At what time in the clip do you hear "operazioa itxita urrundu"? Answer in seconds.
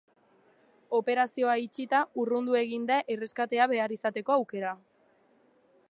0.99-2.57